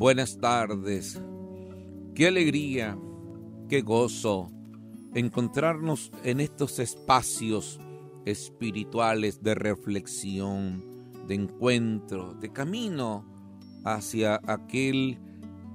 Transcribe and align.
buenas 0.00 0.38
tardes. 0.38 1.20
Qué 2.14 2.28
alegría, 2.28 2.96
qué 3.68 3.82
gozo 3.82 4.50
encontrarnos 5.14 6.10
en 6.24 6.40
estos 6.40 6.78
espacios 6.78 7.78
espirituales 8.24 9.42
de 9.42 9.54
reflexión, 9.54 10.82
de 11.28 11.34
encuentro, 11.34 12.32
de 12.32 12.50
camino 12.50 13.26
hacia 13.84 14.40
aquel 14.46 15.18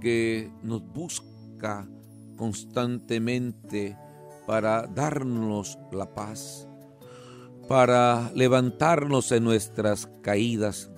que 0.02 0.52
nos 0.64 0.82
busca 0.82 1.88
constantemente 2.36 3.96
para 4.48 4.88
darnos 4.88 5.78
la 5.92 6.16
paz, 6.16 6.68
para 7.68 8.32
levantarnos 8.34 9.32
en 9.32 9.44
nuestras 9.44 10.08
caídas, 10.24 10.90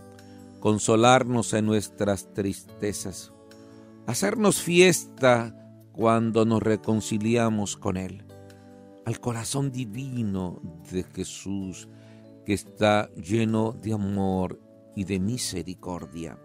consolarnos 0.60 1.54
en 1.54 1.66
nuestras 1.66 2.34
tristezas, 2.34 3.32
hacernos 4.06 4.62
fiesta 4.62 5.56
cuando 5.92 6.46
nos 6.46 6.62
reconciliamos 6.62 7.78
con 7.78 7.98
Él, 7.98 8.26
al 9.06 9.20
corazón 9.20 9.72
divino 9.72 10.62
de 10.92 11.04
Jesús 11.04 11.88
que 12.46 12.54
está 12.54 13.10
lleno 13.16 13.74
de 13.74 13.94
amor 13.94 14.60
y 14.96 15.04
de 15.04 15.20
misericordia. 15.20 16.38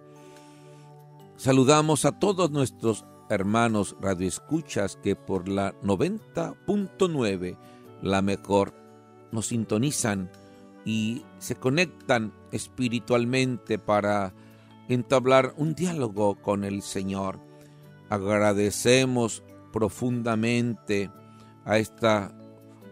Saludamos 1.36 2.04
a 2.04 2.18
todos 2.18 2.50
nuestros 2.50 3.04
hermanos 3.30 3.96
radioescuchas 4.00 4.96
que 4.96 5.16
por 5.16 5.48
la 5.48 5.72
90.9, 5.80 7.56
la 8.02 8.22
mejor, 8.22 8.74
nos 9.32 9.46
sintonizan 9.46 10.30
y 10.84 11.24
se 11.38 11.54
conectan 11.54 12.32
espiritualmente 12.50 13.78
para 13.78 14.34
entablar 14.88 15.54
un 15.56 15.74
diálogo 15.74 16.36
con 16.40 16.64
el 16.64 16.82
Señor. 16.82 17.40
Agradecemos 18.08 19.42
profundamente 19.72 21.10
a 21.64 21.78
esta 21.78 22.34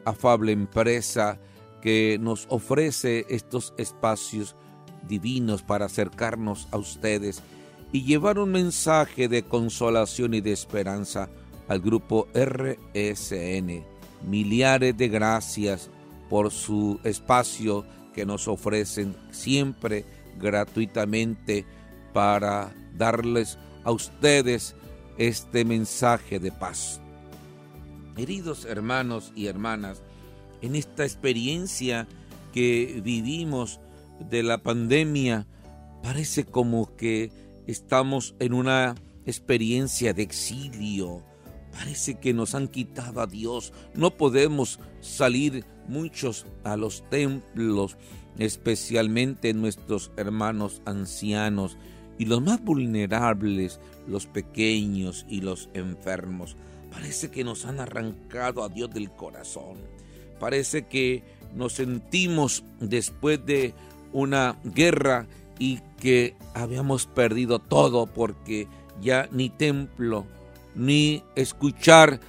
afable 0.04 0.52
empresa 0.52 1.38
que 1.82 2.18
nos 2.20 2.46
ofrece 2.50 3.26
estos 3.28 3.74
espacios 3.76 4.56
divinos 5.06 5.62
para 5.62 5.86
acercarnos 5.86 6.68
a 6.70 6.78
ustedes 6.78 7.42
y 7.92 8.04
llevar 8.04 8.38
un 8.38 8.52
mensaje 8.52 9.28
de 9.28 9.42
consolación 9.42 10.34
y 10.34 10.40
de 10.40 10.52
esperanza 10.52 11.28
al 11.68 11.80
grupo 11.80 12.28
RSN. 12.34 13.84
Miliares 14.22 14.96
de 14.96 15.08
gracias 15.08 15.90
por 16.30 16.50
su 16.50 16.98
espacio 17.04 17.84
que 18.14 18.24
nos 18.24 18.48
ofrecen 18.48 19.14
siempre 19.30 20.06
gratuitamente 20.38 21.66
para 22.14 22.72
darles 22.96 23.58
a 23.84 23.90
ustedes 23.90 24.74
este 25.18 25.64
mensaje 25.64 26.38
de 26.38 26.52
paz. 26.52 27.00
Queridos 28.16 28.64
hermanos 28.64 29.32
y 29.34 29.46
hermanas, 29.46 30.02
en 30.62 30.76
esta 30.76 31.04
experiencia 31.04 32.06
que 32.52 33.00
vivimos 33.04 33.80
de 34.30 34.42
la 34.42 34.62
pandemia, 34.62 35.46
parece 36.02 36.44
como 36.44 36.96
que 36.96 37.32
estamos 37.66 38.34
en 38.38 38.54
una 38.54 38.94
experiencia 39.26 40.12
de 40.12 40.22
exilio. 40.22 41.22
Parece 41.72 42.18
que 42.18 42.34
nos 42.34 42.54
han 42.54 42.68
quitado 42.68 43.20
a 43.20 43.26
Dios. 43.26 43.72
No 43.94 44.16
podemos 44.16 44.80
salir 45.00 45.64
muchos 45.90 46.46
a 46.64 46.76
los 46.76 47.02
templos, 47.10 47.96
especialmente 48.38 49.52
nuestros 49.52 50.12
hermanos 50.16 50.80
ancianos 50.86 51.76
y 52.18 52.24
los 52.26 52.40
más 52.40 52.62
vulnerables, 52.62 53.80
los 54.06 54.26
pequeños 54.26 55.26
y 55.28 55.40
los 55.40 55.68
enfermos. 55.74 56.56
Parece 56.90 57.30
que 57.30 57.44
nos 57.44 57.66
han 57.66 57.80
arrancado 57.80 58.64
a 58.64 58.68
Dios 58.68 58.90
del 58.90 59.10
corazón. 59.10 59.78
Parece 60.38 60.86
que 60.86 61.22
nos 61.54 61.74
sentimos 61.74 62.64
después 62.80 63.44
de 63.44 63.74
una 64.12 64.58
guerra 64.64 65.26
y 65.58 65.80
que 66.00 66.34
habíamos 66.54 67.06
perdido 67.06 67.58
todo 67.58 68.06
porque 68.06 68.66
ya 69.00 69.28
ni 69.32 69.50
templo, 69.50 70.26
ni 70.74 71.22
escuchar 71.36 72.20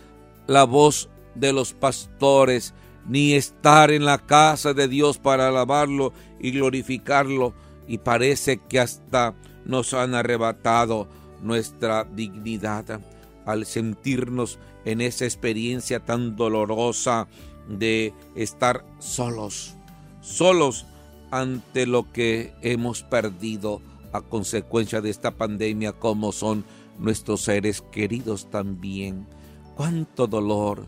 la 0.47 0.66
voz 0.66 1.09
de 1.35 1.53
los 1.53 1.74
pastores, 1.74 2.74
ni 3.07 3.34
estar 3.34 3.91
en 3.91 4.06
la 4.06 4.19
casa 4.19 4.73
de 4.73 4.88
Dios 4.88 5.17
para 5.17 5.47
alabarlo 5.47 6.13
y 6.39 6.51
glorificarlo. 6.51 7.53
Y 7.88 7.97
parece 7.97 8.57
que 8.57 8.79
hasta 8.79 9.35
nos 9.66 9.94
han 9.94 10.16
arrebatado 10.16 11.07
nuestra 11.41 12.03
dignidad 12.03 13.01
al 13.45 13.66
sentirnos 13.66 14.59
en 14.85 15.01
esa 15.01 15.25
experiencia 15.25 16.00
tan 16.00 16.35
dolorosa 16.35 17.28
de 17.67 18.13
estar 18.35 18.85
solos, 19.00 19.75
solos 20.22 20.85
ante 21.31 21.85
lo 21.85 22.11
que 22.11 22.53
hemos 22.61 23.03
perdido 23.03 23.81
a 24.11 24.22
consecuencia 24.22 25.01
de 25.01 25.09
esta 25.09 25.31
pandemia, 25.31 25.94
como 25.94 26.31
son 26.31 26.66
nuestros 27.00 27.41
seres 27.41 27.81
queridos 27.91 28.50
también. 28.50 29.28
Cuánto 29.75 30.28
dolor, 30.28 30.85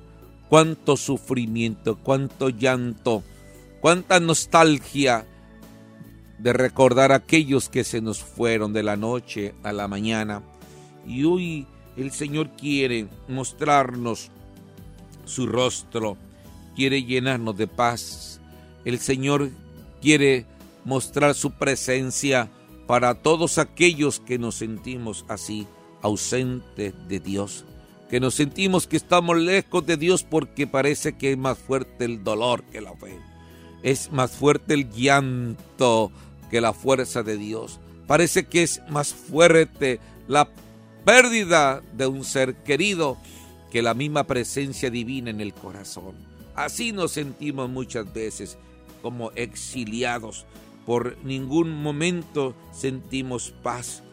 cuánto 0.50 0.98
sufrimiento, 0.98 1.98
cuánto 1.98 2.50
llanto, 2.50 3.24
cuánta 3.82 4.20
nostalgia 4.20 5.26
de 6.38 6.54
recordar 6.54 7.12
a 7.12 7.16
aquellos 7.16 7.70
que 7.70 7.84
se 7.84 8.02
nos 8.02 8.22
fueron 8.22 8.74
de 8.74 8.84
la 8.84 8.98
noche 8.98 9.56
a 9.64 9.72
la 9.72 9.88
mañana. 9.88 10.44
Y 11.06 11.24
hoy 11.24 11.68
el 11.96 12.12
Señor 12.12 12.50
quiere 12.52 13.08
mostrarnos 13.28 14.30
su 15.26 15.48
rostro, 15.48 16.18
quiere 16.76 17.04
llenarnos 17.04 17.58
de 17.58 17.68
paz. 17.68 18.42
El 18.84 19.00
Señor 19.00 19.52
quiere 20.02 20.46
mostrar 20.84 21.34
su 21.34 21.52
presencia 21.52 22.50
para 22.88 23.16
todos 23.16 23.58
aquellos 23.58 24.20
que 24.20 24.38
nos 24.38 24.56
sentimos 24.56 25.26
así, 25.30 25.68
ausentes 26.02 26.94
de 27.08 27.20
Dios, 27.20 27.66
que 28.14 28.20
nos 28.20 28.36
sentimos 28.36 28.86
que 28.86 28.96
estamos 28.96 29.40
lejos 29.40 29.88
de 29.88 29.98
Dios 29.98 30.22
porque 30.22 30.68
parece 30.68 31.14
que 31.14 31.32
es 31.32 31.38
más 31.40 31.58
fuerte 31.58 32.06
el 32.06 32.24
dolor 32.24 32.64
que 32.66 32.80
la 32.80 32.94
fe, 32.96 33.20
es 33.82 34.12
más 34.12 34.30
fuerte 34.30 34.76
el 34.76 34.92
llanto 34.92 36.12
que 36.52 36.62
la 36.62 36.74
fuerza 36.74 37.24
de 37.24 37.38
Dios, 37.38 37.80
parece 38.06 38.46
que 38.46 38.62
es 38.62 38.84
más 38.88 39.16
fuerte 39.16 40.00
la 40.28 40.48
pérdida 41.04 41.82
de 41.98 42.06
un 42.06 42.24
ser 42.24 42.54
querido 42.58 43.18
que 43.72 43.82
la 43.82 43.96
misma 43.96 44.26
presencia 44.26 44.92
divina 44.92 45.32
en 45.32 45.42
el 45.42 45.52
corazón. 45.52 46.14
Así 46.54 46.92
nos 46.92 47.14
sentimos 47.14 47.68
muchas 47.68 48.14
veces 48.14 48.60
como 49.02 49.32
exiliados. 49.32 50.46
Por 50.86 51.18
ningún 51.24 51.82
momento 51.82 52.54
sentimos 52.74 53.56
paz. 53.64 54.04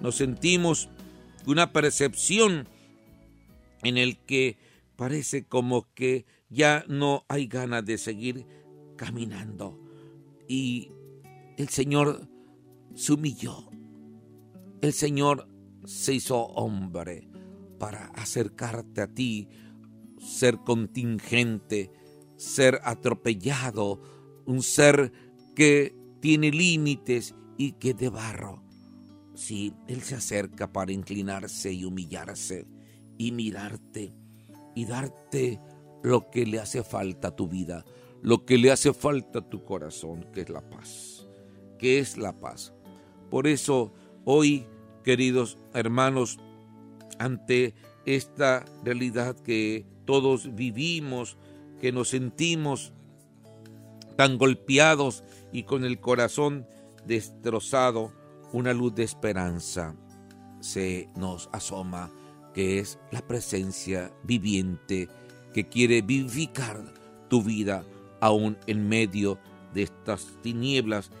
Nos 0.00 0.14
sentimos 0.14 0.88
una 1.44 1.72
percepción 1.72 2.68
en 3.82 3.96
el 3.96 4.18
que 4.18 4.58
parece 4.96 5.44
como 5.44 5.92
que 5.94 6.26
ya 6.48 6.84
no 6.88 7.24
hay 7.28 7.46
ganas 7.46 7.84
de 7.84 7.98
seguir 7.98 8.46
caminando. 8.96 9.78
Y 10.48 10.90
el 11.56 11.68
Señor 11.68 12.28
se 12.94 13.12
humilló. 13.12 13.70
El 14.80 14.92
Señor 14.92 15.48
se 15.84 16.14
hizo 16.14 16.38
hombre 16.38 17.28
para 17.78 18.06
acercarte 18.06 19.02
a 19.02 19.06
ti, 19.06 19.48
ser 20.18 20.58
contingente, 20.58 21.92
ser 22.36 22.80
atropellado, 22.82 24.00
un 24.46 24.62
ser 24.62 25.12
que 25.54 25.94
tiene 26.20 26.50
límites 26.50 27.34
y 27.56 27.72
que 27.72 27.94
de 27.94 28.08
barro. 28.08 28.64
Si 29.34 29.72
Él 29.86 30.02
se 30.02 30.16
acerca 30.16 30.72
para 30.72 30.90
inclinarse 30.90 31.72
y 31.72 31.84
humillarse 31.84 32.66
y 33.18 33.32
mirarte 33.32 34.14
y 34.74 34.86
darte 34.86 35.60
lo 36.02 36.30
que 36.30 36.46
le 36.46 36.60
hace 36.60 36.82
falta 36.82 37.28
a 37.28 37.36
tu 37.36 37.48
vida, 37.48 37.84
lo 38.22 38.46
que 38.46 38.56
le 38.56 38.70
hace 38.70 38.92
falta 38.92 39.40
a 39.40 39.48
tu 39.48 39.64
corazón, 39.64 40.26
que 40.32 40.42
es 40.42 40.48
la 40.48 40.62
paz, 40.62 41.28
que 41.78 41.98
es 41.98 42.16
la 42.16 42.38
paz. 42.38 42.72
Por 43.30 43.46
eso 43.46 43.92
hoy, 44.24 44.66
queridos 45.02 45.58
hermanos, 45.74 46.38
ante 47.18 47.74
esta 48.06 48.64
realidad 48.84 49.36
que 49.36 49.84
todos 50.04 50.54
vivimos, 50.54 51.36
que 51.80 51.92
nos 51.92 52.08
sentimos 52.08 52.92
tan 54.16 54.38
golpeados 54.38 55.24
y 55.52 55.64
con 55.64 55.84
el 55.84 56.00
corazón 56.00 56.66
destrozado, 57.06 58.12
una 58.52 58.72
luz 58.72 58.94
de 58.94 59.02
esperanza 59.02 59.94
se 60.60 61.08
nos 61.14 61.48
asoma, 61.52 62.10
que 62.58 62.80
es 62.80 62.98
la 63.12 63.22
presencia 63.22 64.12
viviente 64.24 65.08
que 65.54 65.68
quiere 65.68 66.02
vivificar 66.02 66.92
tu 67.28 67.44
vida 67.44 67.84
aún 68.20 68.58
en 68.66 68.88
medio 68.88 69.38
de 69.72 69.84
estas 69.84 70.26
tinieblas 70.42 71.12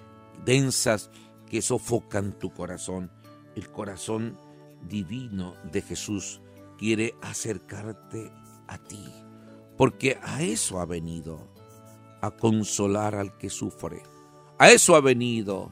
densas 0.44 1.12
que 1.48 1.62
sofocan 1.62 2.36
tu 2.36 2.50
corazón. 2.50 3.12
El 3.54 3.70
corazón 3.70 4.36
divino 4.88 5.54
de 5.70 5.80
Jesús 5.80 6.40
quiere 6.76 7.14
acercarte 7.22 8.32
a 8.66 8.78
ti, 8.78 9.04
porque 9.76 10.18
a 10.20 10.42
eso 10.42 10.80
ha 10.80 10.86
venido, 10.86 11.38
a 12.20 12.32
consolar 12.32 13.14
al 13.14 13.38
que 13.38 13.48
sufre. 13.48 14.02
A 14.58 14.72
eso 14.72 14.96
ha 14.96 15.00
venido, 15.00 15.68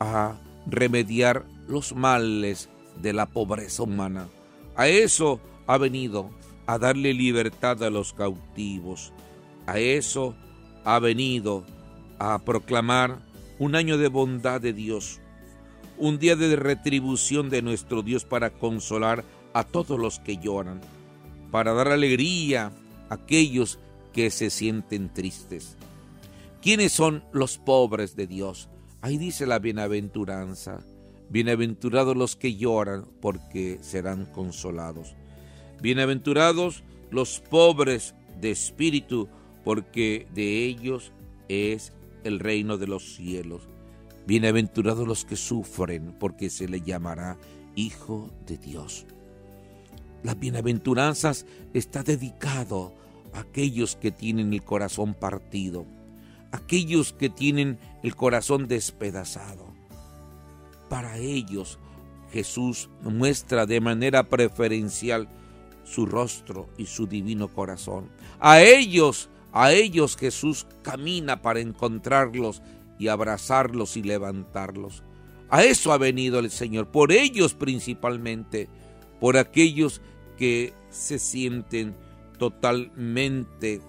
a 0.00 0.40
remediar 0.66 1.44
los 1.66 1.94
males 1.94 2.70
de 3.02 3.12
la 3.12 3.26
pobreza 3.26 3.82
humana. 3.82 4.28
A 4.78 4.86
eso 4.86 5.40
ha 5.66 5.76
venido, 5.76 6.30
a 6.66 6.78
darle 6.78 7.12
libertad 7.12 7.82
a 7.82 7.90
los 7.90 8.12
cautivos. 8.12 9.12
A 9.66 9.80
eso 9.80 10.36
ha 10.84 11.00
venido, 11.00 11.66
a 12.20 12.38
proclamar 12.38 13.18
un 13.58 13.74
año 13.74 13.98
de 13.98 14.06
bondad 14.06 14.60
de 14.60 14.72
Dios, 14.72 15.18
un 15.98 16.20
día 16.20 16.36
de 16.36 16.54
retribución 16.54 17.50
de 17.50 17.60
nuestro 17.60 18.02
Dios 18.02 18.24
para 18.24 18.50
consolar 18.50 19.24
a 19.52 19.64
todos 19.64 19.98
los 19.98 20.20
que 20.20 20.36
lloran, 20.36 20.80
para 21.50 21.72
dar 21.72 21.88
alegría 21.88 22.70
a 23.10 23.14
aquellos 23.14 23.80
que 24.12 24.30
se 24.30 24.48
sienten 24.48 25.12
tristes. 25.12 25.76
¿Quiénes 26.62 26.92
son 26.92 27.24
los 27.32 27.58
pobres 27.58 28.14
de 28.14 28.28
Dios? 28.28 28.68
Ahí 29.00 29.18
dice 29.18 29.44
la 29.44 29.58
bienaventuranza. 29.58 30.78
Bienaventurados 31.30 32.16
los 32.16 32.36
que 32.36 32.56
lloran 32.56 33.06
porque 33.20 33.78
serán 33.82 34.24
consolados. 34.24 35.14
Bienaventurados 35.82 36.84
los 37.10 37.40
pobres 37.40 38.14
de 38.40 38.50
espíritu 38.50 39.28
porque 39.62 40.26
de 40.34 40.64
ellos 40.64 41.12
es 41.48 41.92
el 42.24 42.38
reino 42.38 42.78
de 42.78 42.86
los 42.86 43.14
cielos. 43.14 43.68
Bienaventurados 44.26 45.06
los 45.06 45.26
que 45.26 45.36
sufren 45.36 46.16
porque 46.18 46.48
se 46.48 46.66
le 46.66 46.80
llamará 46.80 47.36
Hijo 47.76 48.30
de 48.46 48.56
Dios. 48.56 49.04
Las 50.22 50.38
bienaventuranzas 50.38 51.44
está 51.74 52.02
dedicado 52.02 52.94
a 53.34 53.40
aquellos 53.40 53.96
que 53.96 54.10
tienen 54.10 54.52
el 54.54 54.62
corazón 54.62 55.14
partido, 55.14 55.84
aquellos 56.52 57.12
que 57.12 57.28
tienen 57.28 57.78
el 58.02 58.16
corazón 58.16 58.66
despedazado. 58.66 59.67
Para 60.88 61.18
ellos 61.18 61.78
Jesús 62.32 62.88
muestra 63.02 63.66
de 63.66 63.80
manera 63.80 64.28
preferencial 64.28 65.28
su 65.84 66.06
rostro 66.06 66.68
y 66.76 66.86
su 66.86 67.06
divino 67.06 67.48
corazón. 67.48 68.10
A 68.40 68.60
ellos, 68.60 69.30
a 69.52 69.72
ellos 69.72 70.16
Jesús 70.16 70.66
camina 70.82 71.42
para 71.42 71.60
encontrarlos 71.60 72.62
y 72.98 73.08
abrazarlos 73.08 73.96
y 73.96 74.02
levantarlos. 74.02 75.02
A 75.50 75.64
eso 75.64 75.92
ha 75.92 75.98
venido 75.98 76.40
el 76.40 76.50
Señor, 76.50 76.88
por 76.88 77.10
ellos 77.10 77.54
principalmente 77.54 78.68
por 79.18 79.36
aquellos 79.36 80.02
que 80.36 80.74
se 80.90 81.18
sienten 81.18 81.96
totalmente 82.38 83.80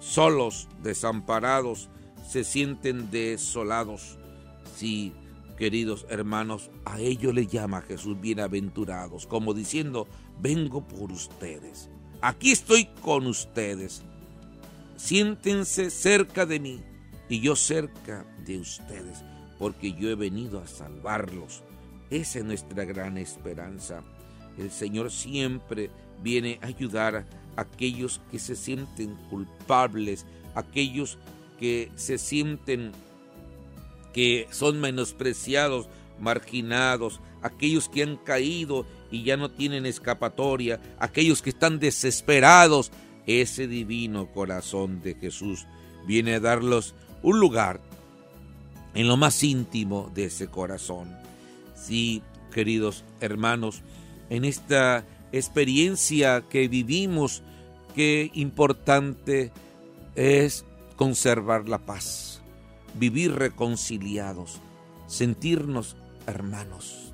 solos, 0.00 0.68
desamparados, 0.82 1.88
se 2.28 2.44
sienten 2.44 3.10
desolados. 3.10 4.18
Sí, 4.76 5.12
queridos 5.56 6.06
hermanos, 6.08 6.70
a 6.84 7.00
ellos 7.00 7.34
le 7.34 7.46
llama 7.46 7.82
Jesús 7.82 8.20
bienaventurados, 8.20 9.26
como 9.26 9.54
diciendo, 9.54 10.08
vengo 10.40 10.86
por 10.86 11.12
ustedes, 11.12 11.90
aquí 12.20 12.50
estoy 12.52 12.86
con 13.02 13.26
ustedes, 13.26 14.02
siéntense 14.96 15.90
cerca 15.90 16.46
de 16.46 16.60
mí 16.60 16.80
y 17.28 17.40
yo 17.40 17.56
cerca 17.56 18.26
de 18.44 18.58
ustedes, 18.58 19.24
porque 19.58 19.92
yo 19.92 20.10
he 20.10 20.14
venido 20.14 20.60
a 20.60 20.66
salvarlos. 20.66 21.62
Esa 22.10 22.40
es 22.40 22.44
nuestra 22.44 22.84
gran 22.84 23.16
esperanza. 23.18 24.02
El 24.58 24.70
Señor 24.70 25.10
siempre 25.10 25.90
viene 26.22 26.58
a 26.62 26.66
ayudar 26.66 27.16
a 27.16 27.26
aquellos 27.60 28.20
que 28.30 28.38
se 28.38 28.56
sienten 28.56 29.16
culpables, 29.30 30.26
aquellos 30.54 31.18
que 31.58 31.90
se 31.96 32.18
sienten 32.18 32.92
que 34.14 34.46
son 34.50 34.80
menospreciados, 34.80 35.88
marginados, 36.18 37.20
aquellos 37.42 37.90
que 37.90 38.04
han 38.04 38.16
caído 38.16 38.86
y 39.10 39.24
ya 39.24 39.36
no 39.36 39.50
tienen 39.50 39.84
escapatoria, 39.84 40.80
aquellos 40.98 41.42
que 41.42 41.50
están 41.50 41.78
desesperados. 41.78 42.90
Ese 43.26 43.66
divino 43.66 44.30
corazón 44.32 45.02
de 45.02 45.14
Jesús 45.14 45.66
viene 46.06 46.34
a 46.34 46.40
darlos 46.40 46.94
un 47.22 47.40
lugar 47.40 47.80
en 48.94 49.08
lo 49.08 49.16
más 49.16 49.42
íntimo 49.42 50.10
de 50.14 50.26
ese 50.26 50.46
corazón. 50.48 51.14
Sí, 51.74 52.22
queridos 52.52 53.04
hermanos, 53.20 53.82
en 54.30 54.44
esta 54.44 55.04
experiencia 55.32 56.44
que 56.48 56.68
vivimos, 56.68 57.42
qué 57.94 58.30
importante 58.34 59.52
es 60.14 60.64
conservar 60.96 61.68
la 61.68 61.78
paz, 61.78 62.42
vivir 62.94 63.32
reconciliados, 63.32 64.60
sentirnos 65.06 65.96
hermanos. 66.26 67.12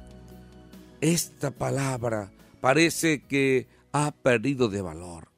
Esta 1.01 1.51
palabra 1.51 2.33
parece 2.61 3.23
que 3.23 3.69
ha 3.93 4.13
perdido 4.13 4.69
de 4.69 4.83
valor. 4.83 5.31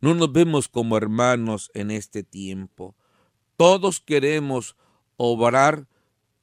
No 0.00 0.14
nos 0.14 0.32
vemos 0.32 0.68
como 0.68 0.96
hermanos 0.96 1.70
en 1.74 1.90
este 1.90 2.22
tiempo. 2.22 2.94
Todos 3.56 4.00
queremos 4.00 4.76
obrar 5.16 5.88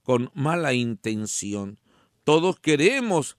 con 0.04 0.31
mala 0.34 0.74
intención. 0.74 1.80
Todos 2.24 2.60
queremos 2.60 3.38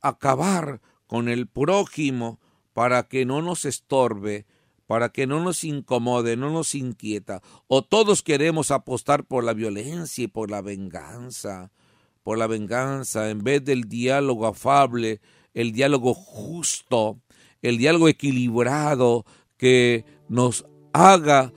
acabar 0.00 0.80
con 1.06 1.28
el 1.28 1.46
prójimo 1.46 2.40
para 2.72 3.08
que 3.08 3.24
no 3.24 3.42
nos 3.42 3.64
estorbe, 3.64 4.46
para 4.86 5.10
que 5.10 5.26
no 5.26 5.40
nos 5.40 5.64
incomode, 5.64 6.36
no 6.36 6.50
nos 6.50 6.74
inquieta. 6.74 7.42
O 7.66 7.82
todos 7.82 8.22
queremos 8.22 8.70
apostar 8.70 9.24
por 9.24 9.44
la 9.44 9.52
violencia 9.52 10.24
y 10.24 10.28
por 10.28 10.50
la 10.50 10.62
venganza, 10.62 11.72
por 12.22 12.38
la 12.38 12.46
venganza, 12.46 13.30
en 13.30 13.42
vez 13.42 13.64
del 13.64 13.84
diálogo 13.84 14.46
afable, 14.46 15.20
el 15.54 15.72
diálogo 15.72 16.14
justo, 16.14 17.20
el 17.62 17.78
diálogo 17.78 18.08
equilibrado 18.08 19.24
que 19.56 20.04
nos 20.28 20.66
haga 20.92 21.52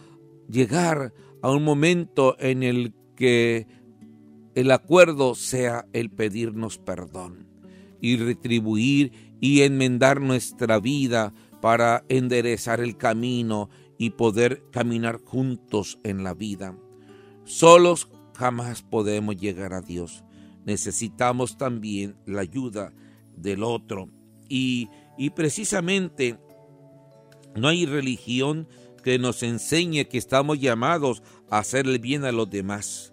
llegar 0.47 1.13
a 1.41 1.51
un 1.51 1.63
momento 1.63 2.35
en 2.39 2.63
el 2.63 2.93
que 3.15 3.67
el 4.55 4.71
acuerdo 4.71 5.35
sea 5.35 5.85
el 5.93 6.09
pedirnos 6.09 6.77
perdón 6.77 7.47
y 8.01 8.17
retribuir 8.17 9.11
y 9.39 9.61
enmendar 9.61 10.21
nuestra 10.21 10.79
vida 10.79 11.33
para 11.61 12.05
enderezar 12.09 12.79
el 12.79 12.97
camino 12.97 13.69
y 13.97 14.11
poder 14.11 14.63
caminar 14.71 15.19
juntos 15.23 15.99
en 16.03 16.23
la 16.23 16.33
vida. 16.33 16.77
Solos 17.43 18.09
jamás 18.35 18.81
podemos 18.81 19.35
llegar 19.35 19.73
a 19.73 19.81
Dios. 19.81 20.23
Necesitamos 20.65 21.57
también 21.57 22.15
la 22.25 22.41
ayuda 22.41 22.93
del 23.35 23.63
otro. 23.63 24.09
Y, 24.47 24.89
y 25.17 25.31
precisamente 25.31 26.37
no 27.55 27.67
hay 27.67 27.85
religión 27.85 28.67
que 29.03 29.19
nos 29.19 29.43
enseñe 29.43 30.05
que 30.05 30.17
estamos 30.17 30.59
llamados 30.59 31.23
a 31.49 31.59
hacerle 31.59 31.97
bien 31.97 32.23
a 32.23 32.31
los 32.31 32.49
demás. 32.49 33.11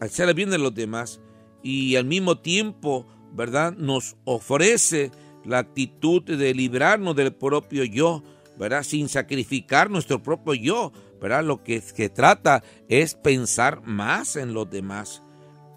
Hacerle 0.00 0.34
bien 0.34 0.52
a 0.52 0.58
los 0.58 0.74
demás. 0.74 1.20
Y 1.62 1.96
al 1.96 2.04
mismo 2.04 2.38
tiempo 2.38 3.06
¿verdad? 3.36 3.76
Nos 3.76 4.16
ofrece 4.24 5.10
la 5.46 5.58
actitud 5.58 6.22
de 6.22 6.54
librarnos 6.54 7.14
del 7.16 7.32
propio 7.32 7.84
yo, 7.84 8.22
¿verdad? 8.58 8.82
Sin 8.82 9.08
sacrificar 9.08 9.90
nuestro 9.90 10.22
propio 10.22 10.54
yo, 10.54 10.92
¿verdad? 11.20 11.44
Lo 11.44 11.62
que, 11.62 11.82
que 11.94 12.08
trata 12.08 12.62
es 12.88 13.14
pensar 13.14 13.82
más 13.84 14.36
en 14.36 14.54
los 14.54 14.68
demás, 14.68 15.22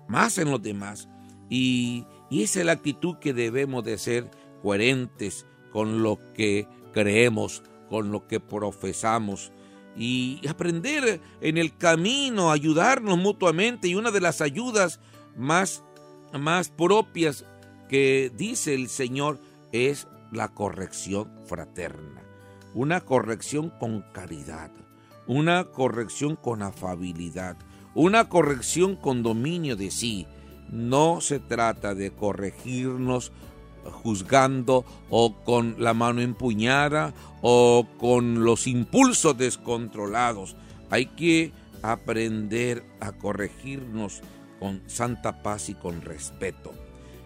más 0.07 0.37
en 0.37 0.51
los 0.51 0.61
demás. 0.61 1.07
Y, 1.49 2.05
y 2.29 2.43
esa 2.43 2.59
es 2.59 2.65
la 2.65 2.73
actitud 2.73 3.17
que 3.19 3.33
debemos 3.33 3.83
de 3.83 3.97
ser 3.97 4.29
coherentes 4.61 5.45
con 5.71 6.03
lo 6.03 6.19
que 6.33 6.67
creemos, 6.93 7.63
con 7.89 8.11
lo 8.11 8.27
que 8.27 8.39
profesamos 8.39 9.51
y 9.95 10.39
aprender 10.47 11.19
en 11.41 11.57
el 11.57 11.75
camino, 11.75 12.51
ayudarnos 12.51 13.17
mutuamente. 13.17 13.87
Y 13.87 13.95
una 13.95 14.11
de 14.11 14.21
las 14.21 14.41
ayudas 14.41 14.99
más 15.35 15.83
más 16.37 16.69
propias 16.69 17.45
que 17.87 18.31
dice 18.35 18.75
el 18.75 18.89
Señor 18.89 19.39
es 19.71 20.07
la 20.31 20.49
corrección 20.49 21.29
fraterna, 21.45 22.21
una 22.73 23.01
corrección 23.01 23.71
con 23.79 24.03
caridad, 24.13 24.71
una 25.27 25.65
corrección 25.65 26.35
con 26.35 26.61
afabilidad, 26.61 27.57
una 27.95 28.29
corrección 28.29 28.95
con 28.95 29.23
dominio 29.23 29.75
de 29.75 29.91
sí. 29.91 30.27
No 30.71 31.19
se 31.21 31.39
trata 31.39 31.95
de 31.95 32.11
corregirnos 32.11 33.31
juzgando 34.03 34.85
o 35.09 35.35
con 35.43 35.75
la 35.79 35.93
mano 35.93 36.21
empuñada 36.21 37.13
o 37.41 37.87
con 37.97 38.43
los 38.43 38.67
impulsos 38.67 39.37
descontrolados. 39.37 40.55
Hay 40.91 41.07
que 41.07 41.51
aprender 41.81 42.83
a 42.99 43.13
corregirnos 43.13 44.21
con 44.59 44.81
santa 44.87 45.41
paz 45.41 45.69
y 45.69 45.75
con 45.75 46.01
respeto. 46.01 46.73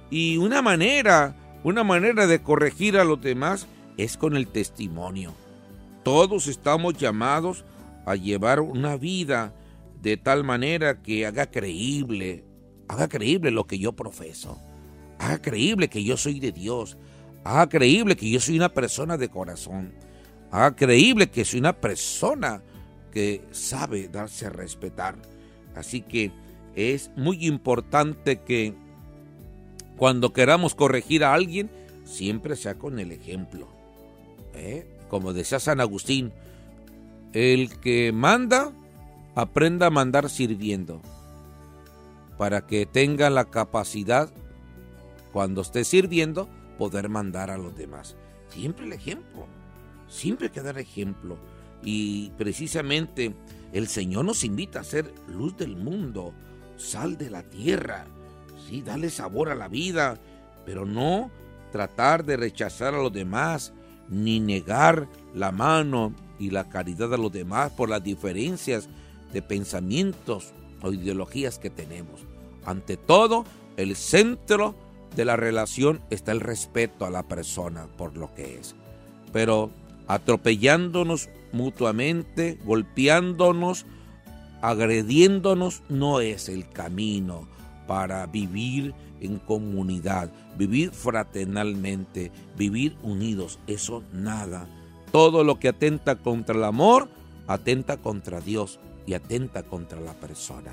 Y 0.09 0.37
una 0.37 0.61
manera, 0.61 1.35
una 1.63 1.83
manera 1.83 2.27
de 2.27 2.41
corregir 2.41 2.97
a 2.97 3.03
los 3.03 3.21
demás 3.21 3.67
es 3.97 4.17
con 4.17 4.35
el 4.35 4.47
testimonio. 4.47 5.33
Todos 6.03 6.47
estamos 6.47 6.97
llamados 6.97 7.63
a 8.05 8.15
llevar 8.15 8.59
una 8.59 8.97
vida 8.97 9.53
de 10.01 10.17
tal 10.17 10.43
manera 10.43 11.01
que 11.01 11.25
haga 11.25 11.49
creíble, 11.49 12.43
haga 12.89 13.07
creíble 13.07 13.51
lo 13.51 13.65
que 13.65 13.79
yo 13.79 13.93
profeso, 13.93 14.59
haga 15.19 15.41
creíble 15.41 15.87
que 15.87 16.03
yo 16.03 16.17
soy 16.17 16.41
de 16.41 16.51
Dios, 16.51 16.97
haga 17.45 17.69
creíble 17.69 18.17
que 18.17 18.29
yo 18.29 18.41
soy 18.41 18.57
una 18.57 18.69
persona 18.69 19.17
de 19.17 19.29
corazón, 19.29 19.93
haga 20.51 20.75
creíble 20.75 21.29
que 21.29 21.45
soy 21.45 21.61
una 21.61 21.73
persona 21.73 22.61
que 23.11 23.45
sabe 23.51 24.09
darse 24.09 24.47
a 24.47 24.49
respetar. 24.49 25.15
Así 25.75 26.01
que 26.01 26.31
es 26.75 27.11
muy 27.15 27.45
importante 27.45 28.41
que 28.41 28.75
cuando 29.97 30.33
queramos 30.33 30.75
corregir 30.75 31.23
a 31.23 31.33
alguien, 31.33 31.69
siempre 32.03 32.55
sea 32.55 32.75
con 32.75 32.99
el 32.99 33.11
ejemplo. 33.11 33.67
¿eh? 34.53 34.87
Como 35.09 35.33
decía 35.33 35.59
San 35.59 35.79
Agustín, 35.79 36.31
el 37.33 37.79
que 37.79 38.11
manda, 38.11 38.71
aprenda 39.35 39.87
a 39.87 39.91
mandar 39.91 40.29
sirviendo, 40.29 41.01
para 42.37 42.65
que 42.65 42.85
tenga 42.85 43.29
la 43.29 43.45
capacidad, 43.45 44.29
cuando 45.31 45.61
esté 45.61 45.83
sirviendo, 45.83 46.47
poder 46.77 47.09
mandar 47.09 47.49
a 47.49 47.57
los 47.57 47.75
demás. 47.75 48.15
Siempre 48.49 48.85
el 48.85 48.93
ejemplo, 48.93 49.47
siempre 50.07 50.47
hay 50.47 50.51
que 50.51 50.61
dar 50.61 50.77
ejemplo. 50.77 51.37
Y 51.83 52.29
precisamente 52.37 53.35
el 53.73 53.87
Señor 53.87 54.25
nos 54.25 54.43
invita 54.43 54.79
a 54.79 54.83
ser 54.83 55.11
luz 55.27 55.57
del 55.57 55.75
mundo, 55.75 56.33
sal 56.77 57.17
de 57.17 57.29
la 57.29 57.43
tierra, 57.43 58.05
sí, 58.67 58.81
dale 58.81 59.09
sabor 59.09 59.49
a 59.49 59.55
la 59.55 59.67
vida, 59.67 60.17
pero 60.65 60.85
no 60.85 61.29
tratar 61.71 62.23
de 62.23 62.37
rechazar 62.37 62.93
a 62.93 63.01
los 63.01 63.11
demás, 63.11 63.73
ni 64.09 64.39
negar 64.39 65.07
la 65.33 65.51
mano 65.51 66.13
y 66.39 66.51
la 66.51 66.69
caridad 66.69 67.13
a 67.13 67.17
los 67.17 67.31
demás 67.31 67.71
por 67.71 67.89
las 67.89 68.03
diferencias 68.03 68.89
de 69.31 69.41
pensamientos 69.41 70.53
o 70.81 70.91
ideologías 70.91 71.57
que 71.57 71.69
tenemos. 71.69 72.21
Ante 72.65 72.97
todo, 72.97 73.45
el 73.77 73.95
centro 73.95 74.75
de 75.15 75.25
la 75.25 75.35
relación 75.35 76.01
está 76.09 76.31
el 76.31 76.39
respeto 76.39 77.05
a 77.05 77.09
la 77.09 77.23
persona 77.23 77.87
por 77.97 78.17
lo 78.17 78.33
que 78.33 78.57
es. 78.59 78.75
Pero 79.31 79.71
atropellándonos 80.07 81.29
mutuamente, 81.51 82.59
golpeándonos, 82.63 83.85
agrediéndonos, 84.61 85.81
no 85.89 86.19
es 86.19 86.49
el 86.49 86.69
camino 86.69 87.47
para 87.87 88.25
vivir 88.27 88.93
en 89.19 89.39
comunidad, 89.39 90.31
vivir 90.57 90.91
fraternalmente, 90.91 92.31
vivir 92.57 92.95
unidos. 93.01 93.59
Eso 93.67 94.03
nada. 94.11 94.67
Todo 95.11 95.43
lo 95.43 95.59
que 95.59 95.69
atenta 95.69 96.15
contra 96.15 96.55
el 96.55 96.63
amor, 96.63 97.09
atenta 97.47 97.97
contra 97.97 98.41
Dios 98.41 98.79
y 99.05 99.13
atenta 99.13 99.63
contra 99.63 99.99
la 99.99 100.13
persona. 100.13 100.71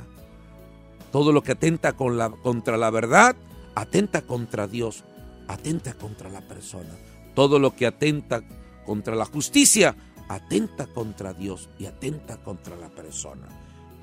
Todo 1.13 1.33
lo 1.33 1.43
que 1.43 1.53
atenta 1.53 1.93
contra 1.95 2.77
la 2.77 2.91
verdad, 2.91 3.37
atenta 3.75 4.23
contra 4.23 4.67
Dios, 4.67 5.05
atenta 5.49 5.95
contra 5.95 6.31
la 6.31 6.41
persona. 6.41 6.91
Todo 7.35 7.59
lo 7.59 7.75
que 7.75 7.87
atenta 7.87 8.43
contra 8.87 9.15
la 9.15 9.25
justicia, 9.25 9.97
atenta 10.29 10.87
contra 10.87 11.35
Dios 11.35 11.69
y 11.79 11.87
atenta 11.87 12.37
contra 12.39 12.77
la 12.77 12.89
persona. 12.89 13.49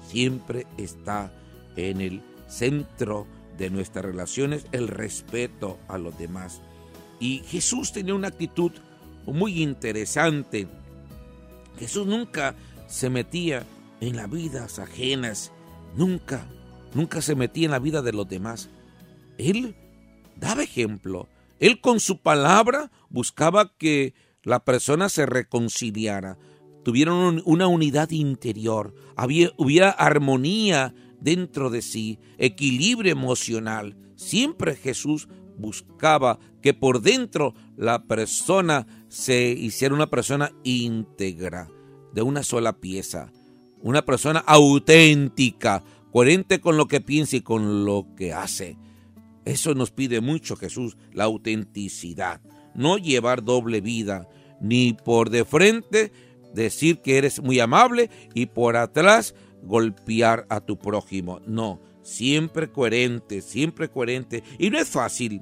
Siempre 0.08 0.68
está 0.78 1.32
en 1.76 2.02
el 2.02 2.22
centro 2.48 3.28
de 3.58 3.70
nuestras 3.70 4.06
relaciones 4.06 4.66
el 4.72 4.88
respeto 4.88 5.80
a 5.88 5.98
los 5.98 6.18
demás. 6.18 6.62
Y 7.20 7.40
Jesús 7.48 7.92
tenía 7.92 8.14
una 8.14 8.28
actitud 8.28 8.72
muy 9.26 9.62
interesante. 9.62 10.68
Jesús 11.80 12.08
nunca 12.08 12.56
se 12.88 13.10
metía 13.10 13.66
en 14.00 14.16
las 14.16 14.30
vidas 14.30 14.80
ajenas, 14.80 15.52
nunca, 15.96 16.48
nunca 16.94 17.22
se 17.22 17.36
metía 17.36 17.66
en 17.66 17.72
la 17.72 17.80
vida 17.80 18.02
de 18.02 18.14
los 18.14 18.28
demás. 18.28 18.70
Él 19.38 19.76
daba 20.36 20.64
ejemplo. 20.64 21.28
Él 21.60 21.82
con 21.82 22.00
su 22.00 22.20
palabra 22.20 22.92
buscaba 23.10 23.74
que 23.78 24.14
la 24.44 24.64
persona 24.64 25.10
se 25.10 25.26
reconciliara, 25.26 26.38
tuvieron 26.84 27.42
una 27.46 27.68
unidad 27.68 28.12
interior, 28.12 28.94
había, 29.16 29.52
hubiera 29.58 29.90
armonía 29.90 30.94
dentro 31.20 31.70
de 31.70 31.82
sí, 31.82 32.20
equilibrio 32.38 33.12
emocional. 33.12 33.96
Siempre 34.16 34.76
Jesús 34.76 35.28
buscaba 35.58 36.40
que 36.62 36.74
por 36.74 37.02
dentro 37.02 37.54
la 37.76 38.04
persona 38.04 38.88
se 39.08 39.50
hiciera 39.50 39.96
una 39.96 40.10
persona 40.10 40.52
íntegra, 40.64 41.70
de 42.14 42.22
una 42.22 42.44
sola 42.44 42.80
pieza, 42.80 43.32
una 43.82 44.04
persona 44.04 44.40
auténtica, 44.40 45.84
coherente 46.12 46.60
con 46.60 46.78
lo 46.78 46.88
que 46.88 47.02
piensa 47.02 47.36
y 47.36 47.42
con 47.42 47.86
lo 47.86 48.08
que 48.16 48.34
hace. 48.34 48.78
Eso 49.46 49.76
nos 49.76 49.92
pide 49.92 50.20
mucho 50.20 50.56
Jesús, 50.56 50.98
la 51.14 51.26
autenticidad, 51.26 52.42
no 52.76 52.98
llevar 52.98 53.44
doble 53.44 53.82
vida, 53.82 54.28
ni 54.60 54.94
por 54.94 55.30
de 55.30 55.46
frente 55.46 56.12
decir 56.54 57.02
que 57.02 57.18
eres 57.18 57.42
muy 57.42 57.60
amable 57.60 58.10
y 58.34 58.48
por 58.48 58.76
atrás 58.76 59.36
golpear 59.64 60.46
a 60.50 60.62
tu 60.62 60.78
prójimo. 60.78 61.42
No, 61.46 61.82
siempre 62.04 62.72
coherente, 62.72 63.42
siempre 63.42 63.90
coherente. 63.90 64.44
Y 64.58 64.70
no 64.70 64.80
es 64.80 64.90
fácil, 64.90 65.42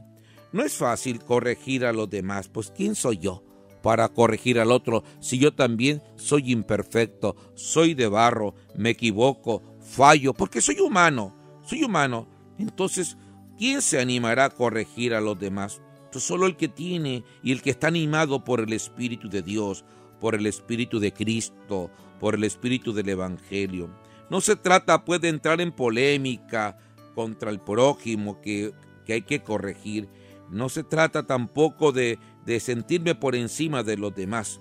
no 0.52 0.64
es 0.64 0.74
fácil 0.74 1.20
corregir 1.20 1.86
a 1.86 1.94
los 1.94 2.10
demás. 2.10 2.48
Pues 2.48 2.72
¿quién 2.72 2.96
soy 2.96 3.18
yo 3.18 3.44
para 3.86 4.10
corregir 4.10 4.60
al 4.60 4.72
otro 4.72 5.04
si 5.20 5.38
yo 5.38 5.54
también 5.54 6.02
soy 6.16 6.52
imperfecto, 6.52 7.36
soy 7.54 7.94
de 7.94 8.08
barro, 8.08 8.56
me 8.76 8.90
equivoco, 8.90 9.62
fallo, 9.80 10.34
porque 10.34 10.60
soy 10.60 10.80
humano, 10.80 11.36
soy 11.64 11.84
humano. 11.84 12.28
Entonces, 12.58 13.16
¿quién 13.60 13.84
se 13.84 14.00
animará 14.00 14.46
a 14.46 14.50
corregir 14.50 15.14
a 15.14 15.22
los 15.22 15.38
demás? 15.38 15.82
Pues 16.12 16.24
solo 16.24 16.48
el 16.48 16.56
que 16.56 16.68
tiene 16.68 17.24
y 17.44 17.52
el 17.52 17.62
que 17.62 17.70
está 17.70 17.86
animado 17.86 18.44
por 18.44 18.60
el 18.60 18.74
Espíritu 18.74 19.30
de 19.30 19.44
Dios, 19.44 19.86
por 20.20 20.34
el 20.34 20.48
Espíritu 20.48 21.00
de 21.00 21.14
Cristo, 21.14 21.92
por 22.20 22.34
el 22.34 22.44
Espíritu 22.44 22.92
del 22.92 23.10
Evangelio. 23.10 23.90
No 24.30 24.42
se 24.42 24.56
trata 24.56 25.06
pues 25.06 25.22
de 25.22 25.30
entrar 25.30 25.62
en 25.62 25.72
polémica 25.72 26.78
contra 27.14 27.52
el 27.52 27.60
prójimo 27.60 28.42
que, 28.42 28.74
hay 29.08 29.22
que 29.22 29.42
corregir. 29.44 30.10
No 30.50 30.70
se 30.70 30.84
trata 30.84 31.26
tampoco 31.26 31.92
de, 31.92 32.20
de 32.46 32.60
sentirme 32.60 33.16
por 33.16 33.36
encima 33.36 33.84
de 33.84 33.98
los 33.98 34.16
demás. 34.16 34.60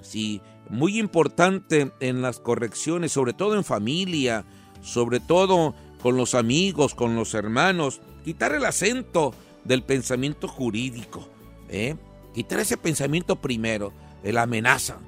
Sí, 0.00 0.42
muy 0.68 0.98
importante 0.98 1.92
en 2.00 2.22
las 2.22 2.40
correcciones, 2.40 3.12
sobre 3.12 3.32
todo 3.32 3.56
en 3.56 3.64
familia, 3.64 4.44
sobre 4.82 5.20
todo 5.20 5.74
con 6.02 6.16
los 6.16 6.34
amigos, 6.34 6.94
con 6.94 7.16
los 7.16 7.34
hermanos, 7.34 8.00
quitar 8.24 8.54
el 8.54 8.64
acento 8.64 9.34
del 9.64 9.82
pensamiento 9.82 10.48
jurídico, 10.48 11.28
¿eh? 11.68 11.96
quitar 12.34 12.60
ese 12.60 12.76
pensamiento 12.76 13.36
primero, 13.36 13.92
la 14.22 14.42
amenaza, 14.42 14.98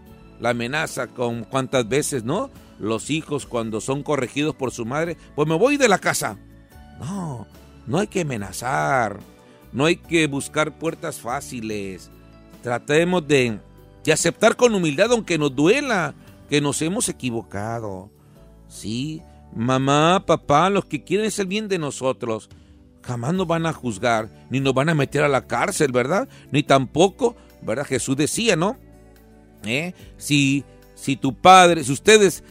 la 0.40 0.50
amenaza 0.50 1.08
con 1.08 1.44
cuántas 1.44 1.88
veces, 1.88 2.25
¿no? 2.25 2.50
Los 2.78 3.11
hijos 3.11 3.47
cuando 3.47 3.80
son 3.80 4.02
corregidos 4.02 4.54
por 4.54 4.71
su 4.71 4.85
madre, 4.85 5.16
pues 5.35 5.49
me 5.49 5.56
voy 5.56 5.76
de 5.76 5.88
la 5.88 5.99
casa. 5.99 6.38
No, 7.00 7.47
no 7.87 7.99
hay 7.99 8.06
que 8.06 8.23
amenazar, 8.23 9.21
no 9.73 9.85
hay 9.85 9.97
que 9.97 10.26
buscar 10.26 10.78
puertas 10.78 11.21
fáciles. 11.21 12.11
Tratemos 12.62 13.26
de, 13.26 13.59
de 14.04 14.12
aceptar 14.12 14.56
con 14.56 14.75
humildad 14.75 15.12
aunque 15.12 15.38
nos 15.38 15.54
duela 15.54 16.14
que 16.49 16.61
nos 16.61 16.80
hemos 16.83 17.09
equivocado. 17.09 18.11
Sí, 18.68 19.23
mamá, 19.54 20.25
papá, 20.26 20.71
los 20.71 20.85
que 20.85 21.04
quieren 21.04 21.26
es 21.26 21.38
el 21.38 21.47
bien 21.47 21.68
de 21.68 21.78
nosotros, 21.78 22.49
jamás 23.02 23.35
nos 23.35 23.47
van 23.47 23.66
a 23.66 23.73
juzgar, 23.73 24.28
ni 24.50 24.61
nos 24.61 24.75
van 24.75 24.88
a 24.88 24.95
meter 24.95 25.23
a 25.23 25.28
la 25.28 25.47
cárcel, 25.47 25.92
¿verdad? 25.92 26.28
Ni 26.50 26.62
tampoco, 26.62 27.37
¿verdad? 27.62 27.87
Jesús 27.87 28.16
decía, 28.16 28.56
¿no? 28.56 28.76
¿Eh? 29.64 29.95
Si, 30.16 30.64
si 30.95 31.16
tu 31.16 31.35
padre, 31.35 31.85
si 31.85 31.92
ustedes 31.92 32.42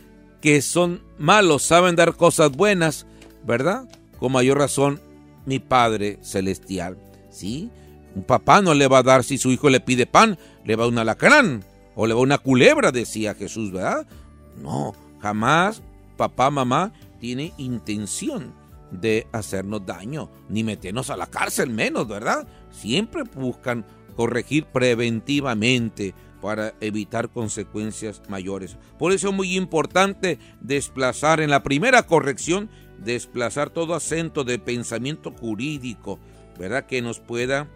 que 0.46 0.62
son 0.62 1.02
malos 1.18 1.64
saben 1.64 1.96
dar 1.96 2.16
cosas 2.16 2.52
buenas, 2.52 3.08
¿verdad? 3.48 3.90
Con 4.20 4.32
mayor 4.32 4.60
razón, 4.60 5.02
mi 5.48 5.58
Padre 5.58 6.20
Celestial. 6.22 7.00
¿Sí? 7.32 7.72
Un 8.14 8.22
papá 8.22 8.62
no 8.62 8.76
le 8.76 8.88
va 8.88 9.00
a 9.00 9.04
dar 9.04 9.24
si 9.24 9.40
su 9.40 9.50
hijo 9.50 9.72
le 9.72 9.80
pide 9.80 10.06
pan, 10.06 10.38
le 10.64 10.76
va 10.76 10.86
un 10.86 11.00
alacrán 11.00 11.66
o 11.96 12.06
le 12.06 12.14
va 12.14 12.20
una 12.20 12.38
culebra, 12.38 12.92
decía 12.92 13.34
Jesús, 13.34 13.72
¿verdad? 13.72 14.06
No, 14.62 14.94
jamás 15.20 15.82
papá, 16.16 16.52
mamá 16.52 16.94
tiene 17.20 17.52
intención 17.58 18.54
de 18.92 19.26
hacernos 19.32 19.84
daño, 19.84 20.30
ni 20.48 20.64
meternos 20.64 21.10
a 21.10 21.18
la 21.18 21.26
cárcel 21.26 21.72
menos, 21.72 22.08
¿verdad? 22.08 22.48
Siempre 22.70 23.24
buscan 23.24 23.84
corregir 24.16 24.66
preventivamente, 24.66 26.14
para 26.46 26.76
evitar 26.80 27.30
consecuencias 27.30 28.22
mayores. 28.30 28.78
Por 29.00 29.14
eso 29.14 29.30
es 29.30 29.34
muy 29.34 29.58
importante 29.58 30.38
desplazar 30.62 31.40
en 31.40 31.50
la 31.50 31.64
primera 31.64 32.04
corrección, 32.04 32.70
desplazar 33.00 33.72
todo 33.72 33.96
acento 33.96 34.44
de 34.44 34.60
pensamiento 34.60 35.32
jurídico, 35.32 36.20
¿verdad? 36.60 36.86
Que 36.86 37.02
nos 37.02 37.20
pueda 37.20 37.68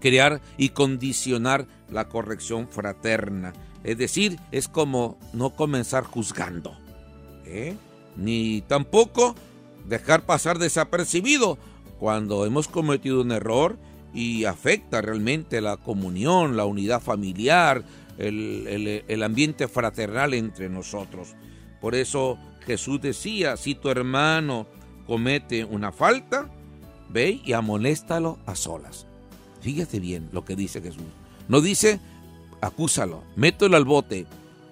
crear 0.00 0.40
y 0.56 0.70
condicionar 0.70 1.68
la 1.88 2.08
corrección 2.08 2.66
fraterna. 2.66 3.52
Es 3.84 3.96
decir, 3.96 4.40
es 4.50 4.66
como 4.66 5.16
no 5.32 5.50
comenzar 5.50 6.02
juzgando, 6.02 6.76
¿eh? 7.44 7.76
ni 8.16 8.62
tampoco 8.62 9.36
dejar 9.86 10.26
pasar 10.26 10.58
desapercibido 10.58 11.58
cuando 12.00 12.44
hemos 12.44 12.66
cometido 12.66 13.20
un 13.20 13.30
error 13.30 13.78
y 14.14 14.44
afecta 14.44 15.00
realmente 15.00 15.60
la 15.60 15.76
comunión, 15.76 16.56
la 16.56 16.64
unidad 16.64 17.00
familiar, 17.00 17.84
el, 18.18 19.02
el 19.06 19.22
ambiente 19.22 19.68
fraternal 19.68 20.34
entre 20.34 20.68
nosotros. 20.68 21.34
Por 21.80 21.94
eso 21.94 22.38
Jesús 22.66 23.00
decía, 23.00 23.56
si 23.56 23.74
tu 23.74 23.88
hermano 23.88 24.66
comete 25.06 25.64
una 25.64 25.92
falta, 25.92 26.48
ve 27.08 27.40
y 27.44 27.52
amonéstalo 27.52 28.38
a 28.46 28.54
solas. 28.54 29.06
Fíjate 29.60 30.00
bien 30.00 30.28
lo 30.32 30.44
que 30.44 30.56
dice 30.56 30.80
Jesús. 30.80 31.02
No 31.48 31.60
dice, 31.60 32.00
acúsalo, 32.60 33.22
mételo 33.36 33.76
al 33.76 33.84
bote. 33.84 34.26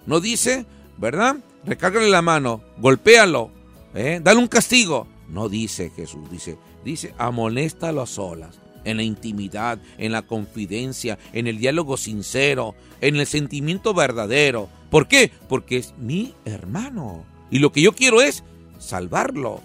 No 0.07 0.21
dice, 0.21 0.67
¿verdad? 0.97 1.37
Recárgale 1.65 2.09
la 2.09 2.23
mano, 2.23 2.63
golpéalo, 2.79 3.51
¿eh? 3.95 4.21
dale 4.23 4.41
un 4.41 4.49
castigo. 4.49 5.07
No 5.29 5.49
dice 5.49 5.91
Jesús, 5.91 6.29
dice, 6.31 6.59
dice, 6.85 7.15
amonéstalo 7.19 8.03
a 8.03 8.07
solas, 8.07 8.59
en 8.85 8.97
la 8.97 9.03
intimidad, 9.03 9.79
en 9.99 10.13
la 10.13 10.23
confidencia, 10.23 11.19
en 11.33 11.47
el 11.47 11.59
diálogo 11.59 11.97
sincero, 11.97 12.75
en 13.01 13.17
el 13.17 13.27
sentimiento 13.27 13.95
verdadero. 13.95 14.69
¿Por 14.91 15.09
qué? 15.09 15.31
Porque 15.49 15.77
es 15.77 15.95
mi 15.99 16.35
hermano. 16.45 17.25
Y 17.51 17.59
lo 17.59 17.73
que 17.73 17.83
yo 17.83 17.93
quiero 17.93 18.21
es 18.21 18.45
salvarlo. 18.79 19.61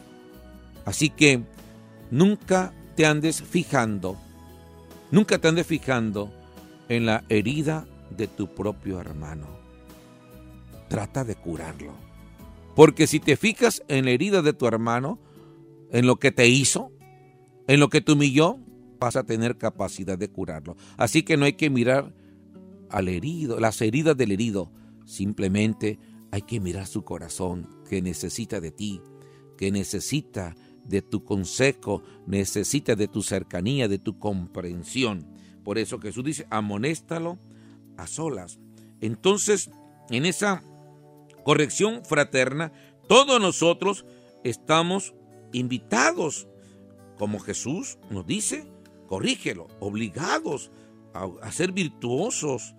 Así 0.86 1.10
que 1.10 1.42
nunca 2.12 2.74
te 2.96 3.06
andes 3.06 3.42
fijando, 3.42 4.18
nunca 5.12 5.40
te 5.40 5.48
andes 5.48 5.68
fijando 5.68 6.32
en 6.90 7.06
la 7.06 7.24
herida 7.30 7.88
de 8.12 8.28
tu 8.28 8.54
propio 8.54 9.00
hermano. 9.00 9.48
Trata 10.88 11.24
de 11.24 11.36
curarlo. 11.36 11.94
Porque 12.76 13.08
si 13.08 13.20
te 13.20 13.38
fijas 13.38 13.84
en 13.88 14.06
la 14.06 14.12
herida 14.12 14.42
de 14.42 14.54
tu 14.54 14.68
hermano, 14.68 15.20
en 15.92 16.06
lo 16.06 16.18
que 16.18 16.32
te 16.32 16.48
hizo, 16.48 16.92
en 17.68 17.80
lo 17.80 17.90
que 17.90 18.02
te 18.02 18.12
humilló, 18.12 18.60
vas 19.06 19.16
a 19.16 19.24
tener 19.24 19.58
capacidad 19.60 20.18
de 20.18 20.30
curarlo. 20.30 20.76
Así 20.98 21.22
que 21.22 21.38
no 21.38 21.46
hay 21.46 21.54
que 21.54 21.70
mirar 21.70 22.12
al 22.90 23.08
herido, 23.08 23.60
las 23.60 23.80
heridas 23.82 24.18
del 24.18 24.32
herido. 24.32 24.72
Simplemente 25.06 26.00
hay 26.32 26.42
que 26.42 26.60
mirar 26.60 26.88
su 26.88 27.04
corazón 27.04 27.70
que 27.88 28.02
necesita 28.02 28.60
de 28.60 28.72
ti, 28.72 29.02
que 29.58 29.72
necesita 29.72 30.56
de 30.84 31.04
tu 31.04 31.24
consejo, 31.24 32.02
necesita 32.26 32.96
de 32.96 33.08
tu 33.08 33.22
cercanía, 33.22 33.88
de 33.88 34.00
tu 34.00 34.18
comprensión. 34.18 35.28
Por 35.64 35.78
eso 35.78 36.00
Jesús 36.00 36.24
dice, 36.24 36.48
amonéstalo 36.50 37.38
a 37.98 38.08
solas. 38.08 38.60
Entonces, 39.02 39.70
en 40.10 40.26
esa 40.26 40.64
corrección 41.44 42.04
fraterna, 42.06 42.72
todos 43.08 43.40
nosotros 43.40 44.04
estamos 44.44 45.14
invitados, 45.54 46.48
como 47.20 47.38
Jesús 47.38 48.00
nos 48.10 48.26
dice, 48.26 48.75
corrígelo, 49.06 49.68
obligados 49.80 50.72
a, 51.14 51.52
ser 51.52 51.72
virtuosos, 51.72 52.76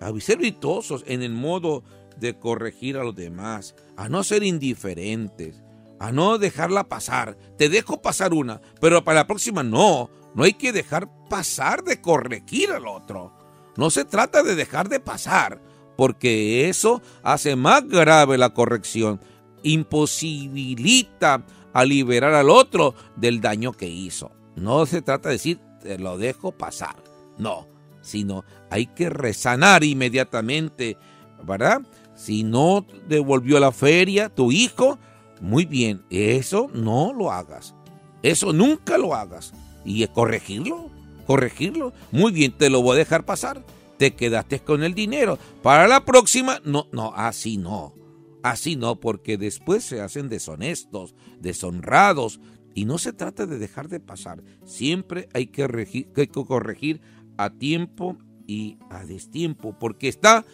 a 0.00 0.12
ser 0.20 0.38
virtuosos 0.38 1.04
en 1.06 1.22
el 1.22 1.32
modo 1.32 1.84
de 2.16 2.38
corregir 2.38 2.96
a 2.96 3.04
los 3.04 3.14
demás, 3.14 3.74
a 3.96 4.08
no 4.08 4.24
ser 4.24 4.42
indiferentes, 4.42 5.62
a 5.98 6.12
no 6.12 6.38
dejarla 6.38 6.88
pasar. 6.88 7.36
Te 7.58 7.68
dejo 7.68 8.00
pasar 8.02 8.32
una, 8.32 8.60
pero 8.80 9.04
para 9.04 9.20
la 9.20 9.26
próxima 9.26 9.62
no. 9.62 10.10
No 10.34 10.44
hay 10.44 10.52
que 10.52 10.72
dejar 10.72 11.08
pasar 11.28 11.82
de 11.82 12.00
corregir 12.00 12.70
al 12.70 12.86
otro. 12.86 13.32
No 13.76 13.90
se 13.90 14.04
trata 14.04 14.42
de 14.42 14.54
dejar 14.54 14.88
de 14.88 15.00
pasar, 15.00 15.60
porque 15.96 16.68
eso 16.68 17.02
hace 17.22 17.56
más 17.56 17.86
grave 17.88 18.38
la 18.38 18.52
corrección. 18.52 19.20
Imposibilita 19.62 21.44
a 21.72 21.84
liberar 21.84 22.34
al 22.34 22.50
otro 22.50 22.94
del 23.16 23.40
daño 23.40 23.72
que 23.72 23.88
hizo. 23.88 24.30
No 24.56 24.86
se 24.86 25.02
trata 25.02 25.28
de 25.28 25.34
decir, 25.34 25.60
te 25.82 25.98
lo 25.98 26.18
dejo 26.18 26.52
pasar. 26.52 26.96
No, 27.38 27.68
sino 28.00 28.44
hay 28.70 28.86
que 28.86 29.10
resanar 29.10 29.84
inmediatamente, 29.84 30.96
¿verdad? 31.44 31.82
Si 32.14 32.42
no 32.42 32.86
devolvió 33.06 33.60
la 33.60 33.72
feria 33.72 34.30
tu 34.30 34.50
hijo, 34.50 34.98
muy 35.40 35.66
bien, 35.66 36.04
eso 36.10 36.70
no 36.72 37.12
lo 37.12 37.30
hagas. 37.30 37.74
Eso 38.22 38.52
nunca 38.52 38.96
lo 38.98 39.14
hagas. 39.14 39.52
Y 39.84 40.06
corregirlo, 40.08 40.90
corregirlo. 41.26 41.92
Muy 42.10 42.32
bien, 42.32 42.52
te 42.52 42.70
lo 42.70 42.82
voy 42.82 42.96
a 42.96 42.98
dejar 42.98 43.24
pasar. 43.24 43.64
Te 43.98 44.14
quedaste 44.14 44.60
con 44.60 44.82
el 44.82 44.94
dinero. 44.94 45.38
Para 45.62 45.86
la 45.86 46.04
próxima, 46.04 46.60
no, 46.64 46.88
no, 46.92 47.12
así 47.14 47.56
no. 47.56 47.94
Así 48.42 48.76
no, 48.76 48.96
porque 48.96 49.36
después 49.36 49.84
se 49.84 50.00
hacen 50.00 50.28
deshonestos, 50.28 51.14
deshonrados. 51.40 52.40
Y 52.76 52.84
no 52.84 52.98
se 52.98 53.14
trata 53.14 53.46
de 53.46 53.58
dejar 53.58 53.88
de 53.88 54.00
pasar. 54.00 54.44
Siempre 54.64 55.30
hay 55.32 55.46
que, 55.46 55.64
hay 55.64 56.26
que 56.26 56.44
corregir 56.44 57.00
a 57.38 57.48
tiempo 57.50 58.18
y 58.46 58.76
a 58.90 59.06
destiempo, 59.06 59.76
porque 59.80 60.08
está 60.08 60.44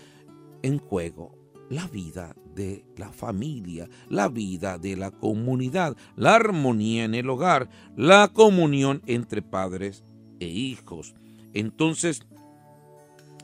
en 0.63 0.79
juego 0.79 1.37
la 1.69 1.89
vida 1.89 2.37
de 2.55 2.85
la 2.97 3.11
familia, 3.11 3.89
la 4.09 4.29
vida 4.29 4.79
de 4.79 4.97
la 4.97 5.11
comunidad, 5.11 5.97
la 6.15 6.37
armonía 6.37 7.05
en 7.05 7.17
el 7.17 7.29
hogar, 7.29 7.69
la 7.97 8.29
comunión 8.29 9.03
entre 9.07 9.43
padres 9.43 10.05
e 10.39 10.47
hijos. 10.47 11.15
Entonces, 11.55 12.23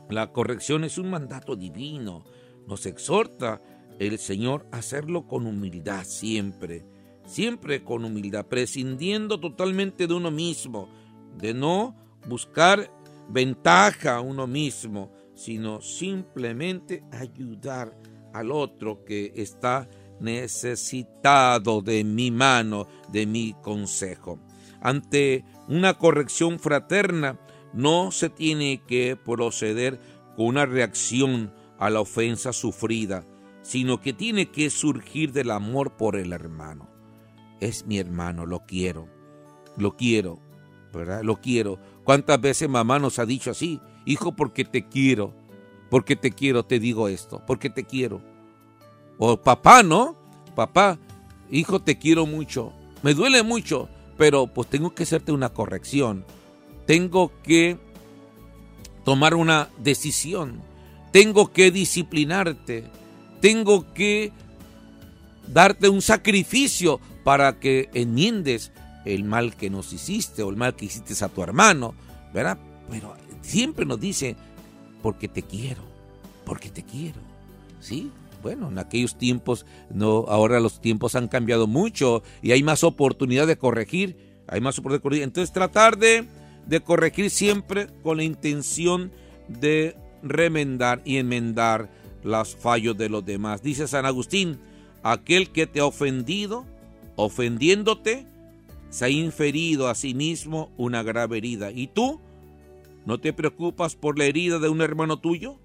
la 0.09 0.31
corrección 0.31 0.85
es 0.85 0.97
un 0.97 1.09
mandato 1.09 1.57
divino. 1.57 2.23
Nos 2.65 2.85
exhorta 2.85 3.61
el 3.99 4.19
Señor 4.19 4.67
a 4.71 4.77
hacerlo 4.77 5.27
con 5.27 5.45
humildad 5.47 6.05
siempre, 6.05 6.85
siempre 7.29 7.83
con 7.83 8.03
humildad, 8.03 8.47
prescindiendo 8.47 9.39
totalmente 9.39 10.07
de 10.07 10.13
uno 10.15 10.31
mismo, 10.31 10.89
de 11.37 11.53
no 11.53 11.95
buscar 12.27 12.91
ventaja 13.29 14.15
a 14.15 14.21
uno 14.21 14.47
mismo, 14.47 15.11
sino 15.35 15.79
simplemente 15.81 17.03
ayudar 17.11 17.95
al 18.33 18.51
otro 18.51 19.05
que 19.05 19.31
está 19.35 19.87
necesitado 20.19 21.81
de 21.81 22.03
mi 22.03 22.31
mano, 22.31 22.87
de 23.11 23.25
mi 23.25 23.55
consejo. 23.61 24.39
Ante 24.81 25.45
una 25.67 25.93
corrección 25.97 26.59
fraterna, 26.59 27.39
no 27.73 28.11
se 28.11 28.29
tiene 28.29 28.81
que 28.87 29.15
proceder 29.15 29.99
con 30.35 30.47
una 30.47 30.65
reacción 30.65 31.53
a 31.77 31.91
la 31.91 32.01
ofensa 32.01 32.53
sufrida, 32.53 33.23
sino 33.61 34.01
que 34.01 34.13
tiene 34.13 34.49
que 34.49 34.71
surgir 34.71 35.31
del 35.31 35.51
amor 35.51 35.95
por 35.95 36.15
el 36.15 36.33
hermano. 36.33 36.98
Es 37.59 37.85
mi 37.85 37.97
hermano, 37.97 38.45
lo 38.45 38.65
quiero, 38.65 39.07
lo 39.77 39.95
quiero, 39.95 40.39
¿verdad? 40.93 41.23
Lo 41.23 41.37
quiero. 41.37 41.79
¿Cuántas 42.03 42.39
veces 42.39 42.69
mamá 42.69 42.99
nos 42.99 43.19
ha 43.19 43.25
dicho 43.25 43.51
así? 43.51 43.79
Hijo, 44.05 44.35
porque 44.35 44.65
te 44.65 44.87
quiero 44.87 45.33
porque 45.89 46.15
te 46.15 46.31
quiero, 46.31 46.63
te 46.63 46.79
digo 46.79 47.07
esto, 47.07 47.41
porque 47.45 47.69
te 47.69 47.83
quiero. 47.83 48.21
O 49.17 49.37
papá, 49.37 49.83
¿no? 49.83 50.15
Papá, 50.55 50.97
hijo, 51.49 51.81
te 51.81 51.97
quiero 51.97 52.25
mucho, 52.25 52.73
me 53.01 53.13
duele 53.13 53.43
mucho, 53.43 53.89
pero 54.17 54.47
pues 54.47 54.69
tengo 54.69 54.93
que 54.93 55.03
hacerte 55.03 55.31
una 55.31 55.49
corrección, 55.49 56.25
tengo 56.85 57.31
que 57.43 57.77
tomar 59.03 59.35
una 59.35 59.69
decisión, 59.77 60.61
tengo 61.11 61.51
que 61.51 61.71
disciplinarte, 61.71 62.85
tengo 63.41 63.93
que 63.93 64.31
darte 65.51 65.89
un 65.89 66.01
sacrificio 66.01 66.99
para 67.23 67.59
que 67.59 67.89
enmiendes 67.93 68.71
el 69.05 69.23
mal 69.23 69.55
que 69.55 69.69
nos 69.69 69.91
hiciste 69.93 70.43
o 70.43 70.49
el 70.49 70.55
mal 70.55 70.75
que 70.75 70.85
hiciste 70.85 71.23
a 71.23 71.29
tu 71.29 71.43
hermano, 71.43 71.93
¿verdad? 72.33 72.57
Pero 72.89 73.15
siempre 73.41 73.85
nos 73.85 73.99
dice, 73.99 74.35
porque 75.01 75.27
te 75.27 75.43
quiero, 75.43 75.81
porque 76.45 76.69
te 76.69 76.83
quiero. 76.83 77.19
¿Sí? 77.79 78.11
Bueno, 78.41 78.69
en 78.69 78.77
aquellos 78.77 79.17
tiempos, 79.17 79.65
no, 79.93 80.25
ahora 80.27 80.59
los 80.59 80.79
tiempos 80.79 81.15
han 81.15 81.27
cambiado 81.27 81.67
mucho 81.67 82.23
y 82.41 82.51
hay 82.51 82.63
más 82.63 82.83
oportunidad 82.83 83.47
de 83.47 83.57
corregir, 83.57 84.17
hay 84.47 84.61
más 84.61 84.77
oportunidad 84.79 84.99
de 84.99 85.03
corregir. 85.03 85.23
Entonces 85.23 85.53
tratar 85.53 85.97
de, 85.97 86.25
de 86.65 86.81
corregir 86.81 87.29
siempre 87.29 87.87
con 88.03 88.17
la 88.17 88.23
intención 88.23 89.11
de 89.47 89.95
remendar 90.21 91.01
y 91.05 91.17
enmendar 91.17 91.89
los 92.23 92.55
fallos 92.55 92.97
de 92.97 93.09
los 93.09 93.25
demás. 93.25 93.61
Dice 93.61 93.87
San 93.87 94.05
Agustín, 94.05 94.59
aquel 95.03 95.51
que 95.51 95.67
te 95.67 95.79
ha 95.79 95.85
ofendido, 95.85 96.65
ofendiéndote, 97.15 98.25
se 98.89 99.05
ha 99.05 99.09
inferido 99.09 99.87
a 99.87 99.95
sí 99.95 100.13
mismo 100.13 100.71
una 100.77 101.03
grave 101.03 101.37
herida. 101.37 101.71
Y 101.71 101.87
tú, 101.87 102.19
¿No 103.05 103.19
te 103.19 103.33
preocupas 103.33 103.95
por 103.95 104.19
la 104.19 104.25
herida 104.25 104.59
de 104.59 104.69
un 104.69 104.81
hermano 104.81 105.17
tuyo? 105.17 105.57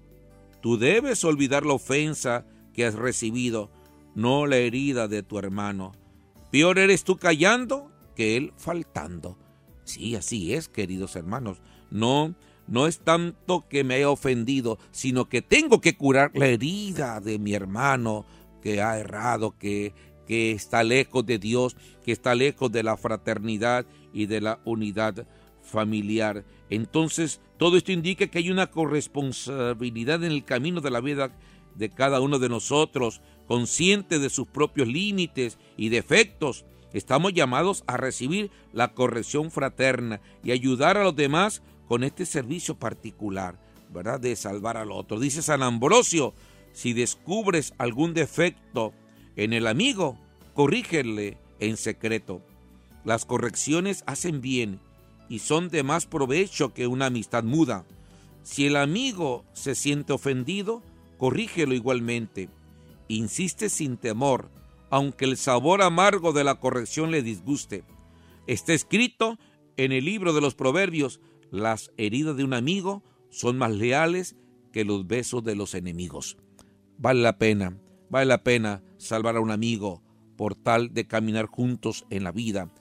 Tú 0.61 0.77
debes 0.77 1.23
olvidar 1.23 1.63
la 1.63 1.73
ofensa 1.73 2.45
que 2.73 2.85
has 2.85 2.95
recibido, 2.95 3.69
no 4.15 4.47
la 4.47 4.57
herida 4.57 5.07
de 5.07 5.21
tu 5.21 5.37
hermano. 5.37 5.91
Peor 6.51 6.79
eres 6.79 7.03
tú 7.03 7.17
callando 7.17 7.91
que 8.15 8.35
él 8.35 8.51
faltando. 8.57 9.37
Sí, 9.83 10.15
así 10.15 10.53
es, 10.53 10.69
queridos 10.69 11.15
hermanos. 11.15 11.61
No, 11.91 12.33
no 12.67 12.87
es 12.87 12.99
tanto 12.99 13.67
que 13.69 13.83
me 13.83 13.93
haya 13.93 14.09
ofendido, 14.09 14.79
sino 14.91 15.29
que 15.29 15.43
tengo 15.43 15.81
que 15.81 15.95
curar 15.95 16.31
la 16.33 16.47
herida 16.47 17.19
de 17.19 17.37
mi 17.37 17.53
hermano 17.53 18.25
que 18.65 18.81
ha 18.81 18.97
errado, 18.97 19.55
que, 19.59 19.93
que 20.25 20.51
está 20.51 20.83
lejos 20.83 21.23
de 21.23 21.37
Dios, 21.37 21.77
que 22.03 22.11
está 22.11 22.33
lejos 22.33 22.71
de 22.71 22.81
la 22.81 22.97
fraternidad 22.97 23.85
y 24.11 24.25
de 24.25 24.41
la 24.41 24.59
unidad 24.65 25.27
familiar. 25.61 26.43
Entonces, 26.71 27.41
todo 27.59 27.77
esto 27.77 27.91
indica 27.91 28.25
que 28.25 28.39
hay 28.39 28.49
una 28.49 28.71
corresponsabilidad 28.71 30.23
en 30.23 30.31
el 30.31 30.43
camino 30.45 30.81
de 30.81 30.89
la 30.89 30.99
vida 30.99 31.29
de 31.75 31.91
cada 31.91 32.21
uno 32.21 32.39
de 32.39 32.49
nosotros, 32.49 33.21
consciente 33.45 34.17
de 34.17 34.31
sus 34.31 34.47
propios 34.47 34.87
límites 34.87 35.59
y 35.77 35.89
defectos. 35.89 36.65
Estamos 36.91 37.33
llamados 37.33 37.83
a 37.85 37.97
recibir 37.97 38.49
la 38.73 38.93
corrección 38.95 39.51
fraterna 39.51 40.21
y 40.43 40.53
ayudar 40.53 40.97
a 40.97 41.03
los 41.03 41.15
demás 41.15 41.61
con 41.87 42.03
este 42.03 42.25
servicio 42.25 42.79
particular, 42.79 43.59
¿verdad? 43.93 44.19
De 44.19 44.35
salvar 44.35 44.75
al 44.75 44.91
otro. 44.91 45.19
Dice 45.19 45.43
San 45.43 45.61
Ambrosio, 45.61 46.33
si 46.75 46.91
descubres 46.91 47.73
algún 47.77 48.13
defecto 48.13 48.93
en 49.37 49.53
el 49.53 49.65
amigo, 49.65 50.19
corrígele 50.53 51.37
en 51.61 51.77
secreto. 51.77 52.41
Las 53.05 53.23
correcciones 53.23 54.03
hacen 54.07 54.41
bien 54.41 54.81
y 55.29 55.39
son 55.39 55.69
de 55.69 55.83
más 55.83 56.05
provecho 56.05 56.73
que 56.73 56.87
una 56.87 57.05
amistad 57.05 57.45
muda. 57.45 57.85
Si 58.43 58.65
el 58.65 58.75
amigo 58.75 59.45
se 59.53 59.73
siente 59.73 60.11
ofendido, 60.11 60.83
corrígelo 61.17 61.73
igualmente. 61.73 62.49
Insiste 63.07 63.69
sin 63.69 63.95
temor, 63.95 64.49
aunque 64.89 65.23
el 65.23 65.37
sabor 65.37 65.81
amargo 65.81 66.33
de 66.33 66.43
la 66.43 66.55
corrección 66.55 67.09
le 67.09 67.23
disguste. 67.23 67.85
Está 68.47 68.73
escrito 68.73 69.39
en 69.77 69.93
el 69.93 70.03
libro 70.03 70.33
de 70.33 70.41
los 70.41 70.55
Proverbios, 70.55 71.21
las 71.51 71.91
heridas 71.95 72.35
de 72.35 72.43
un 72.43 72.53
amigo 72.53 73.01
son 73.29 73.57
más 73.57 73.71
leales 73.71 74.35
que 74.73 74.83
los 74.83 75.07
besos 75.07 75.41
de 75.41 75.55
los 75.55 75.73
enemigos. 75.73 76.35
Vale 76.97 77.21
la 77.21 77.37
pena, 77.37 77.77
vale 78.09 78.25
la 78.25 78.43
pena 78.43 78.81
salvar 78.97 79.35
a 79.35 79.41
un 79.41 79.51
amigo 79.51 80.01
por 80.37 80.55
tal 80.55 80.93
de 80.93 81.07
caminar 81.07 81.45
juntos 81.45 82.05
en 82.09 82.23
la 82.23 82.31
vida. 82.31 82.71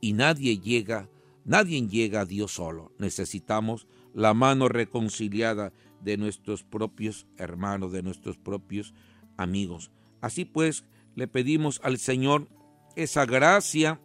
Y 0.00 0.12
nadie 0.12 0.58
llega, 0.58 1.08
nadie 1.44 1.86
llega 1.86 2.20
a 2.20 2.26
Dios 2.26 2.52
solo. 2.52 2.92
Necesitamos 2.98 3.86
la 4.14 4.34
mano 4.34 4.68
reconciliada 4.68 5.72
de 6.00 6.16
nuestros 6.16 6.62
propios 6.62 7.26
hermanos, 7.36 7.92
de 7.92 8.02
nuestros 8.02 8.36
propios 8.36 8.94
amigos. 9.36 9.90
Así 10.20 10.44
pues, 10.44 10.84
le 11.14 11.28
pedimos 11.28 11.80
al 11.82 11.98
Señor 11.98 12.48
esa 12.94 13.26
gracia 13.26 14.00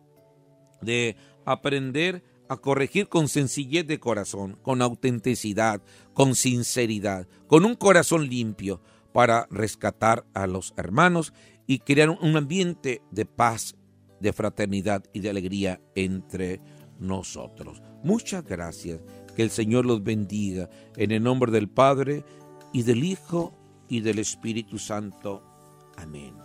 de 0.81 1.15
aprender 1.45 2.23
a 2.49 2.57
corregir 2.57 3.07
con 3.07 3.29
sencillez 3.29 3.87
de 3.87 3.99
corazón, 3.99 4.57
con 4.61 4.81
autenticidad, 4.81 5.81
con 6.13 6.35
sinceridad, 6.35 7.27
con 7.47 7.63
un 7.63 7.75
corazón 7.75 8.27
limpio, 8.27 8.81
para 9.13 9.47
rescatar 9.49 10.25
a 10.33 10.47
los 10.47 10.73
hermanos 10.77 11.33
y 11.67 11.79
crear 11.79 12.09
un 12.09 12.35
ambiente 12.35 13.01
de 13.11 13.25
paz, 13.25 13.75
de 14.19 14.33
fraternidad 14.33 15.03
y 15.13 15.19
de 15.19 15.29
alegría 15.29 15.81
entre 15.95 16.61
nosotros. 16.99 17.81
Muchas 18.03 18.45
gracias. 18.45 18.99
Que 19.35 19.43
el 19.43 19.49
Señor 19.49 19.85
los 19.85 20.03
bendiga 20.03 20.69
en 20.97 21.11
el 21.11 21.23
nombre 21.23 21.51
del 21.51 21.69
Padre 21.69 22.25
y 22.73 22.83
del 22.83 23.03
Hijo 23.03 23.53
y 23.87 24.01
del 24.01 24.19
Espíritu 24.19 24.77
Santo. 24.77 25.41
Amén. 25.95 26.35